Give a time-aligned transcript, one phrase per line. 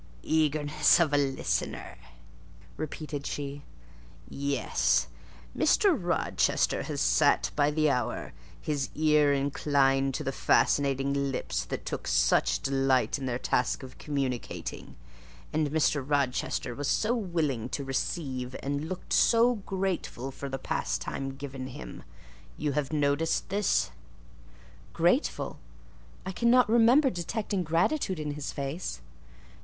[0.23, 1.95] "Eagerness of a listener!"
[2.75, 3.61] repeated she:
[4.27, 5.05] "yes;
[5.55, 5.95] Mr.
[5.95, 12.07] Rochester has sat by the hour, his ear inclined to the fascinating lips that took
[12.07, 14.95] such delight in their task of communicating;
[15.53, 16.03] and Mr.
[16.03, 22.01] Rochester was so willing to receive and looked so grateful for the pastime given him;
[22.57, 23.91] you have noticed this?"
[24.93, 25.59] "Grateful!
[26.25, 29.01] I cannot remember detecting gratitude in his face."